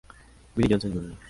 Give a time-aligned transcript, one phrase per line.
[0.55, 1.13] Billy Johnson Jr.